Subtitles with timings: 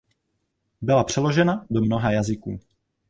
[0.81, 2.59] Byla přeložena do mnoha jazyků.